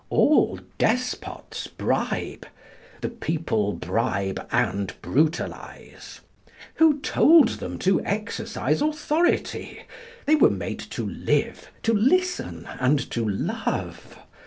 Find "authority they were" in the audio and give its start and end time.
8.81-10.49